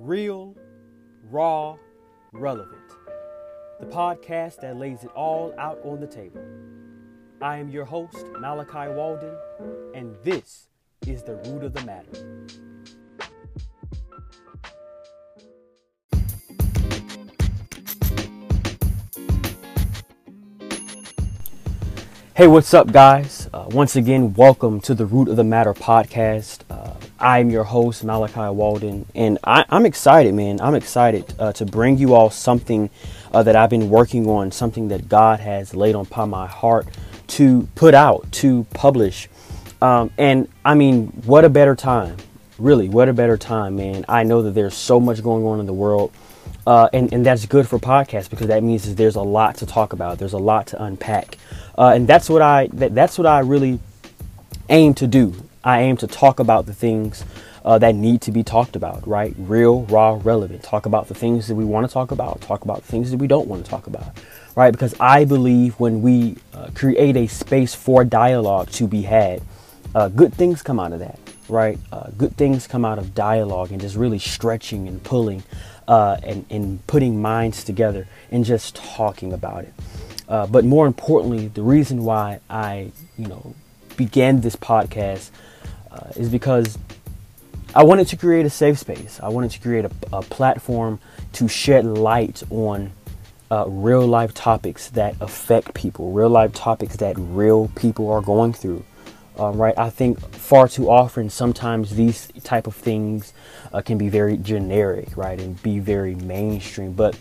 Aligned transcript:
real, 0.00 0.54
raw, 1.24 1.76
relevant. 2.32 2.78
The 3.80 3.86
podcast 3.86 4.60
that 4.60 4.76
lays 4.76 5.02
it 5.02 5.10
all 5.14 5.52
out 5.58 5.80
on 5.84 6.00
the 6.00 6.06
table. 6.06 6.40
I 7.40 7.58
am 7.58 7.68
your 7.68 7.84
host, 7.84 8.24
Malachi 8.38 8.92
Walden, 8.92 9.36
and 9.94 10.16
this 10.22 10.68
is 11.06 11.22
the 11.22 11.34
root 11.46 11.64
of 11.64 11.72
the 11.72 11.82
matter. 11.82 12.46
Hey, 22.34 22.46
what's 22.46 22.72
up, 22.72 22.92
guys? 22.92 23.50
Uh, 23.52 23.66
once 23.70 23.96
again, 23.96 24.32
welcome 24.34 24.80
to 24.82 24.94
the 24.94 25.04
Root 25.04 25.28
of 25.28 25.34
the 25.34 25.42
Matter 25.42 25.74
podcast. 25.74 26.60
I'm 27.20 27.50
your 27.50 27.64
host, 27.64 28.04
Malachi 28.04 28.54
Walden, 28.54 29.04
and 29.12 29.38
I, 29.42 29.64
am 29.70 29.84
excited, 29.84 30.34
man. 30.34 30.60
I'm 30.60 30.76
excited 30.76 31.34
uh, 31.36 31.52
to 31.54 31.66
bring 31.66 31.98
you 31.98 32.14
all 32.14 32.30
something 32.30 32.90
uh, 33.32 33.42
that 33.42 33.56
I've 33.56 33.70
been 33.70 33.90
working 33.90 34.28
on, 34.28 34.52
something 34.52 34.88
that 34.88 35.08
God 35.08 35.40
has 35.40 35.74
laid 35.74 35.96
upon 35.96 36.30
my 36.30 36.46
heart 36.46 36.86
to 37.28 37.68
put 37.74 37.92
out, 37.92 38.30
to 38.32 38.64
publish. 38.72 39.28
Um, 39.82 40.12
and 40.16 40.48
I 40.64 40.74
mean, 40.74 41.08
what 41.24 41.44
a 41.44 41.48
better 41.48 41.74
time, 41.74 42.18
really, 42.56 42.88
what 42.88 43.08
a 43.08 43.12
better 43.12 43.36
time, 43.36 43.74
man. 43.74 44.04
I 44.08 44.22
know 44.22 44.42
that 44.42 44.52
there's 44.52 44.76
so 44.76 45.00
much 45.00 45.20
going 45.20 45.44
on 45.44 45.58
in 45.58 45.66
the 45.66 45.74
world. 45.74 46.12
Uh, 46.66 46.88
and, 46.92 47.12
and 47.12 47.26
that's 47.26 47.46
good 47.46 47.66
for 47.66 47.78
podcasts 47.78 48.28
because 48.30 48.46
that 48.48 48.62
means 48.62 48.94
there's 48.94 49.16
a 49.16 49.22
lot 49.22 49.56
to 49.56 49.66
talk 49.66 49.92
about. 49.92 50.18
There's 50.18 50.34
a 50.34 50.38
lot 50.38 50.68
to 50.68 50.82
unpack, 50.82 51.38
uh, 51.76 51.92
and 51.94 52.06
that's 52.06 52.28
what 52.28 52.42
I 52.42 52.68
that, 52.74 52.94
that's 52.94 53.16
what 53.16 53.26
I 53.26 53.40
really 53.40 53.80
aim 54.68 54.92
to 54.94 55.06
do. 55.06 55.47
I 55.68 55.82
aim 55.82 55.98
to 55.98 56.06
talk 56.06 56.40
about 56.40 56.64
the 56.64 56.72
things 56.72 57.26
uh, 57.62 57.76
that 57.76 57.94
need 57.94 58.22
to 58.22 58.32
be 58.32 58.42
talked 58.42 58.74
about, 58.74 59.06
right? 59.06 59.34
Real, 59.36 59.82
raw, 59.82 60.18
relevant. 60.24 60.62
Talk 60.62 60.86
about 60.86 61.08
the 61.08 61.14
things 61.14 61.46
that 61.48 61.56
we 61.56 61.64
want 61.66 61.86
to 61.86 61.92
talk 61.92 62.10
about. 62.10 62.40
Talk 62.40 62.64
about 62.64 62.80
the 62.80 62.88
things 62.88 63.10
that 63.10 63.18
we 63.18 63.26
don't 63.26 63.46
want 63.46 63.66
to 63.66 63.70
talk 63.70 63.86
about, 63.86 64.16
right? 64.56 64.70
Because 64.70 64.94
I 64.98 65.26
believe 65.26 65.78
when 65.78 66.00
we 66.00 66.38
uh, 66.54 66.70
create 66.74 67.18
a 67.18 67.26
space 67.26 67.74
for 67.74 68.02
dialogue 68.02 68.70
to 68.70 68.86
be 68.88 69.02
had, 69.02 69.42
uh, 69.94 70.08
good 70.08 70.32
things 70.32 70.62
come 70.62 70.80
out 70.80 70.94
of 70.94 71.00
that, 71.00 71.18
right? 71.50 71.78
Uh, 71.92 72.08
good 72.16 72.34
things 72.38 72.66
come 72.66 72.86
out 72.86 72.98
of 72.98 73.14
dialogue 73.14 73.70
and 73.70 73.78
just 73.78 73.94
really 73.94 74.18
stretching 74.18 74.88
and 74.88 75.04
pulling 75.04 75.42
uh, 75.86 76.16
and, 76.22 76.46
and 76.48 76.86
putting 76.86 77.20
minds 77.20 77.62
together 77.62 78.08
and 78.30 78.46
just 78.46 78.74
talking 78.74 79.34
about 79.34 79.64
it. 79.64 79.74
Uh, 80.30 80.46
but 80.46 80.64
more 80.64 80.86
importantly, 80.86 81.48
the 81.48 81.62
reason 81.62 82.04
why 82.04 82.40
I, 82.48 82.90
you 83.18 83.28
know, 83.28 83.54
began 83.98 84.40
this 84.40 84.56
podcast 84.56 85.30
uh, 85.90 86.10
is 86.16 86.28
because 86.28 86.78
I 87.74 87.84
wanted 87.84 88.08
to 88.08 88.16
create 88.16 88.46
a 88.46 88.50
safe 88.50 88.78
space. 88.78 89.20
I 89.22 89.28
wanted 89.28 89.50
to 89.52 89.60
create 89.60 89.84
a, 89.84 89.90
a 90.12 90.22
platform 90.22 91.00
to 91.34 91.48
shed 91.48 91.84
light 91.84 92.42
on 92.50 92.92
uh, 93.50 93.64
real 93.68 94.06
life 94.06 94.34
topics 94.34 94.90
that 94.90 95.14
affect 95.20 95.74
people, 95.74 96.12
real 96.12 96.28
life 96.28 96.52
topics 96.52 96.96
that 96.96 97.16
real 97.18 97.68
people 97.76 98.10
are 98.10 98.20
going 98.20 98.52
through. 98.52 98.84
Um, 99.38 99.56
right, 99.56 99.78
I 99.78 99.90
think 99.90 100.18
far 100.34 100.66
too 100.66 100.90
often, 100.90 101.30
sometimes 101.30 101.94
these 101.94 102.28
type 102.42 102.66
of 102.66 102.74
things 102.74 103.32
uh, 103.72 103.80
can 103.82 103.96
be 103.96 104.08
very 104.08 104.36
generic, 104.36 105.16
right, 105.16 105.40
and 105.40 105.62
be 105.62 105.78
very 105.78 106.16
mainstream. 106.16 106.92
But 106.92 107.16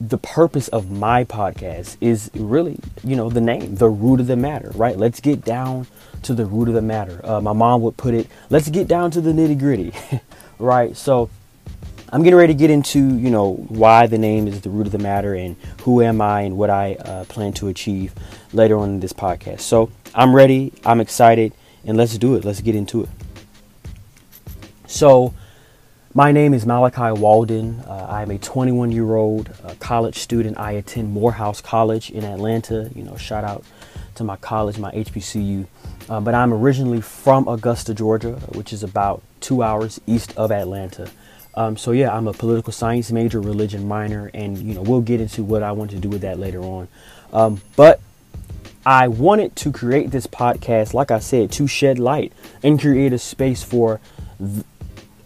the 0.00 0.16
purpose 0.16 0.68
of 0.68 0.90
my 0.90 1.24
podcast 1.24 1.98
is 2.00 2.30
really, 2.34 2.78
you 3.04 3.16
know, 3.16 3.28
the 3.28 3.40
name, 3.40 3.74
the 3.74 3.88
root 3.88 4.18
of 4.18 4.26
the 4.26 4.36
matter, 4.36 4.70
right? 4.74 4.96
Let's 4.96 5.20
get 5.20 5.44
down 5.44 5.86
to 6.22 6.32
the 6.32 6.46
root 6.46 6.68
of 6.68 6.74
the 6.74 6.82
matter. 6.82 7.20
Uh, 7.22 7.40
my 7.40 7.52
mom 7.52 7.82
would 7.82 7.98
put 7.98 8.14
it, 8.14 8.26
let's 8.48 8.70
get 8.70 8.88
down 8.88 9.10
to 9.10 9.20
the 9.20 9.32
nitty 9.32 9.58
gritty, 9.58 9.92
right? 10.58 10.96
So 10.96 11.28
I'm 12.08 12.22
getting 12.22 12.38
ready 12.38 12.54
to 12.54 12.58
get 12.58 12.70
into, 12.70 12.98
you 12.98 13.30
know, 13.30 13.54
why 13.68 14.06
the 14.06 14.16
name 14.16 14.48
is 14.48 14.62
the 14.62 14.70
root 14.70 14.86
of 14.86 14.92
the 14.92 14.98
matter 14.98 15.34
and 15.34 15.54
who 15.82 16.00
am 16.00 16.22
I 16.22 16.42
and 16.42 16.56
what 16.56 16.70
I 16.70 16.94
uh, 16.94 17.24
plan 17.24 17.52
to 17.54 17.68
achieve 17.68 18.14
later 18.54 18.78
on 18.78 18.88
in 18.88 19.00
this 19.00 19.12
podcast. 19.12 19.60
So 19.60 19.90
I'm 20.14 20.34
ready, 20.34 20.72
I'm 20.84 21.00
excited, 21.00 21.52
and 21.84 21.98
let's 21.98 22.16
do 22.16 22.36
it. 22.36 22.44
Let's 22.44 22.62
get 22.62 22.74
into 22.74 23.02
it. 23.02 23.08
So, 24.86 25.34
my 26.12 26.32
name 26.32 26.54
is 26.54 26.66
Malachi 26.66 27.12
Walden. 27.20 27.80
Uh, 27.86 28.06
I 28.08 28.22
am 28.22 28.30
a 28.30 28.38
21 28.38 28.90
year 28.90 29.14
old 29.14 29.50
uh, 29.64 29.74
college 29.78 30.18
student. 30.18 30.58
I 30.58 30.72
attend 30.72 31.12
Morehouse 31.12 31.60
College 31.60 32.10
in 32.10 32.24
Atlanta. 32.24 32.90
You 32.94 33.04
know, 33.04 33.16
shout 33.16 33.44
out 33.44 33.64
to 34.16 34.24
my 34.24 34.36
college, 34.36 34.78
my 34.78 34.90
HBCU. 34.90 35.66
Uh, 36.08 36.20
but 36.20 36.34
I'm 36.34 36.52
originally 36.52 37.00
from 37.00 37.46
Augusta, 37.46 37.94
Georgia, 37.94 38.32
which 38.54 38.72
is 38.72 38.82
about 38.82 39.22
two 39.40 39.62
hours 39.62 40.00
east 40.06 40.36
of 40.36 40.50
Atlanta. 40.50 41.08
Um, 41.54 41.76
so 41.76 41.92
yeah, 41.92 42.14
I'm 42.16 42.26
a 42.26 42.32
political 42.32 42.72
science 42.72 43.12
major, 43.12 43.40
religion 43.40 43.86
minor, 43.86 44.30
and 44.34 44.58
you 44.58 44.74
know 44.74 44.82
we'll 44.82 45.02
get 45.02 45.20
into 45.20 45.44
what 45.44 45.62
I 45.62 45.72
want 45.72 45.90
to 45.92 45.98
do 45.98 46.08
with 46.08 46.22
that 46.22 46.38
later 46.38 46.62
on. 46.62 46.88
Um, 47.32 47.60
but 47.76 48.00
I 48.84 49.08
wanted 49.08 49.54
to 49.56 49.70
create 49.70 50.10
this 50.10 50.26
podcast, 50.26 50.92
like 50.92 51.10
I 51.12 51.20
said, 51.20 51.52
to 51.52 51.68
shed 51.68 52.00
light 52.00 52.32
and 52.62 52.80
create 52.80 53.12
a 53.12 53.18
space 53.18 53.62
for 53.62 54.00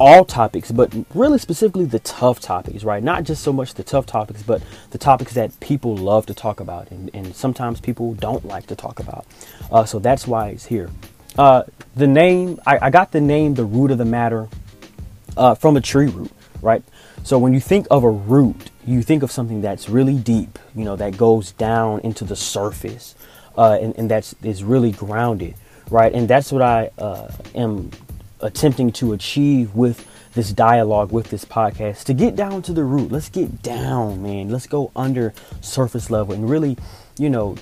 all 0.00 0.24
topics, 0.24 0.70
but 0.70 0.92
really 1.14 1.38
specifically 1.38 1.84
the 1.84 1.98
tough 2.00 2.40
topics, 2.40 2.84
right? 2.84 3.02
Not 3.02 3.24
just 3.24 3.42
so 3.42 3.52
much 3.52 3.74
the 3.74 3.82
tough 3.82 4.06
topics, 4.06 4.42
but 4.42 4.62
the 4.90 4.98
topics 4.98 5.34
that 5.34 5.58
people 5.60 5.96
love 5.96 6.26
to 6.26 6.34
talk 6.34 6.60
about 6.60 6.90
and, 6.90 7.10
and 7.14 7.34
sometimes 7.34 7.80
people 7.80 8.14
don't 8.14 8.44
like 8.44 8.66
to 8.66 8.76
talk 8.76 9.00
about. 9.00 9.26
Uh, 9.70 9.84
so 9.84 9.98
that's 9.98 10.26
why 10.26 10.48
it's 10.48 10.66
here. 10.66 10.90
Uh, 11.36 11.62
the 11.94 12.06
name, 12.06 12.58
I, 12.66 12.78
I, 12.86 12.90
got 12.90 13.12
the 13.12 13.20
name, 13.20 13.54
the 13.54 13.64
root 13.64 13.90
of 13.90 13.98
the 13.98 14.04
matter, 14.04 14.48
uh, 15.36 15.54
from 15.54 15.76
a 15.76 15.80
tree 15.80 16.08
root, 16.08 16.32
right? 16.62 16.82
So 17.22 17.38
when 17.38 17.54
you 17.54 17.60
think 17.60 17.86
of 17.90 18.02
a 18.02 18.10
root, 18.10 18.70
you 18.86 19.02
think 19.02 19.22
of 19.22 19.30
something 19.30 19.60
that's 19.60 19.88
really 19.88 20.16
deep, 20.16 20.58
you 20.74 20.84
know, 20.84 20.96
that 20.96 21.16
goes 21.16 21.52
down 21.52 22.00
into 22.00 22.24
the 22.24 22.36
surface 22.36 23.14
uh, 23.56 23.78
and, 23.80 23.96
and 23.98 24.10
that's 24.10 24.34
is 24.42 24.62
really 24.64 24.92
grounded, 24.92 25.54
right? 25.90 26.12
And 26.12 26.28
that's 26.28 26.52
what 26.52 26.62
I 26.62 26.90
uh, 26.96 27.30
am 27.54 27.90
attempting 28.40 28.92
to 28.92 29.12
achieve 29.12 29.74
with 29.74 30.06
this 30.34 30.52
dialogue 30.52 31.10
with 31.10 31.30
this 31.30 31.44
podcast 31.44 32.04
to 32.04 32.14
get 32.14 32.36
down 32.36 32.62
to 32.62 32.72
the 32.72 32.84
root. 32.84 33.10
Let's 33.10 33.28
get 33.28 33.62
down, 33.62 34.22
man. 34.22 34.50
Let's 34.50 34.66
go 34.66 34.92
under 34.94 35.34
surface 35.60 36.10
level 36.10 36.34
and 36.34 36.48
really, 36.48 36.76
you 37.18 37.28
know, 37.30 37.56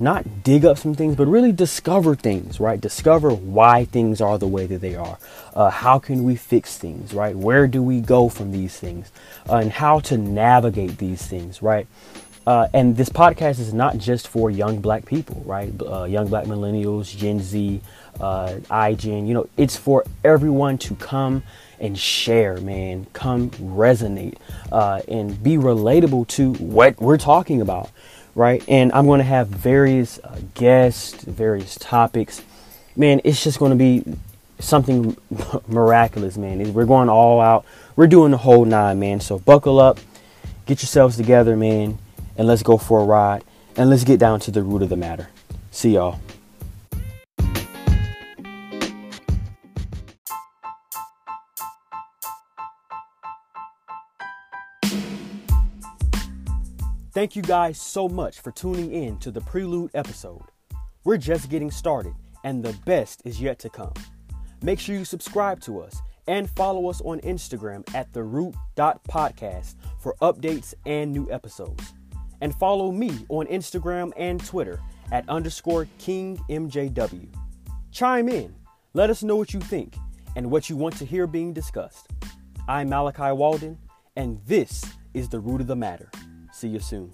not 0.00 0.42
dig 0.42 0.64
up 0.64 0.78
some 0.78 0.94
things, 0.94 1.14
but 1.14 1.26
really 1.26 1.52
discover 1.52 2.14
things, 2.14 2.58
right? 2.58 2.80
Discover 2.80 3.30
why 3.34 3.84
things 3.84 4.20
are 4.20 4.38
the 4.38 4.48
way 4.48 4.66
that 4.66 4.80
they 4.80 4.96
are. 4.96 5.18
Uh, 5.54 5.70
how 5.70 5.98
can 5.98 6.24
we 6.24 6.34
fix 6.34 6.76
things, 6.78 7.12
right? 7.12 7.36
Where 7.36 7.66
do 7.66 7.82
we 7.82 8.00
go 8.00 8.28
from 8.28 8.50
these 8.50 8.78
things? 8.78 9.12
Uh, 9.48 9.56
and 9.56 9.70
how 9.70 10.00
to 10.00 10.16
navigate 10.16 10.98
these 10.98 11.26
things, 11.26 11.62
right? 11.62 11.86
Uh, 12.46 12.66
and 12.72 12.96
this 12.96 13.08
podcast 13.08 13.60
is 13.60 13.72
not 13.72 13.98
just 13.98 14.26
for 14.26 14.50
young 14.50 14.80
black 14.80 15.06
people, 15.06 15.42
right? 15.46 15.72
Uh, 15.80 16.04
young 16.04 16.26
black 16.26 16.46
millennials, 16.46 17.16
Gen 17.16 17.40
Z, 17.40 17.80
uh, 18.20 18.54
iGen. 18.68 19.28
You 19.28 19.34
know, 19.34 19.48
it's 19.56 19.76
for 19.76 20.04
everyone 20.24 20.78
to 20.78 20.94
come 20.96 21.44
and 21.78 21.96
share, 21.96 22.56
man. 22.60 23.06
Come 23.12 23.50
resonate 23.50 24.38
uh, 24.72 25.02
and 25.06 25.40
be 25.40 25.56
relatable 25.56 26.26
to 26.28 26.54
what 26.54 27.00
we're 27.00 27.16
talking 27.16 27.60
about, 27.60 27.90
right? 28.34 28.64
And 28.68 28.92
I'm 28.92 29.06
going 29.06 29.18
to 29.18 29.24
have 29.24 29.46
various 29.46 30.18
uh, 30.18 30.40
guests, 30.54 31.22
various 31.22 31.76
topics. 31.76 32.42
Man, 32.96 33.20
it's 33.22 33.42
just 33.42 33.60
going 33.60 33.70
to 33.70 33.76
be 33.76 34.04
something 34.58 35.16
miraculous, 35.68 36.36
man. 36.36 36.74
We're 36.74 36.86
going 36.86 37.08
all 37.08 37.40
out. 37.40 37.64
We're 37.94 38.08
doing 38.08 38.32
the 38.32 38.38
whole 38.38 38.64
nine, 38.64 38.98
man. 38.98 39.20
So 39.20 39.38
buckle 39.38 39.78
up, 39.78 40.00
get 40.66 40.82
yourselves 40.82 41.16
together, 41.16 41.56
man 41.56 41.98
and 42.36 42.46
let's 42.46 42.62
go 42.62 42.76
for 42.76 43.00
a 43.00 43.04
ride 43.04 43.44
and 43.76 43.90
let's 43.90 44.04
get 44.04 44.20
down 44.20 44.40
to 44.40 44.50
the 44.50 44.62
root 44.62 44.82
of 44.82 44.88
the 44.88 44.96
matter. 44.96 45.28
See 45.70 45.94
y'all. 45.94 46.18
Thank 57.12 57.36
you 57.36 57.42
guys 57.42 57.78
so 57.78 58.08
much 58.08 58.40
for 58.40 58.50
tuning 58.52 58.90
in 58.90 59.18
to 59.18 59.30
the 59.30 59.42
prelude 59.42 59.90
episode. 59.94 60.44
We're 61.04 61.18
just 61.18 61.50
getting 61.50 61.70
started, 61.70 62.14
and 62.42 62.64
the 62.64 62.72
best 62.86 63.20
is 63.26 63.38
yet 63.38 63.58
to 63.60 63.68
come. 63.68 63.92
Make 64.62 64.80
sure 64.80 64.96
you 64.96 65.04
subscribe 65.04 65.60
to 65.62 65.80
us 65.80 66.00
and 66.26 66.48
follow 66.48 66.88
us 66.88 67.02
on 67.02 67.20
Instagram 67.20 67.82
at 67.94 68.12
the 68.14 68.22
root.podcast 68.22 69.74
for 69.98 70.16
updates 70.22 70.72
and 70.86 71.12
new 71.12 71.30
episodes 71.30 71.92
and 72.42 72.54
follow 72.56 72.90
me 72.90 73.10
on 73.30 73.46
Instagram 73.46 74.12
and 74.16 74.44
Twitter 74.44 74.80
at 75.12 75.26
underscore 75.28 75.86
KingMJW. 76.00 77.28
Chime 77.92 78.28
in, 78.28 78.54
let 78.94 79.08
us 79.10 79.22
know 79.22 79.36
what 79.36 79.54
you 79.54 79.60
think 79.60 79.94
and 80.34 80.50
what 80.50 80.68
you 80.68 80.76
want 80.76 80.96
to 80.96 81.06
hear 81.06 81.26
being 81.26 81.52
discussed. 81.52 82.08
I'm 82.68 82.88
Malachi 82.88 83.32
Walden, 83.32 83.78
and 84.16 84.40
this 84.44 84.84
is 85.14 85.28
the 85.28 85.38
root 85.38 85.60
of 85.60 85.68
the 85.68 85.76
matter. 85.76 86.10
See 86.52 86.68
you 86.68 86.80
soon. 86.80 87.12